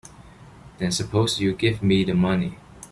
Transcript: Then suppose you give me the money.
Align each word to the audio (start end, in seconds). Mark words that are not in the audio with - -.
Then 0.79 0.91
suppose 0.91 1.39
you 1.39 1.53
give 1.53 1.83
me 1.83 2.03
the 2.03 2.15
money. 2.15 2.57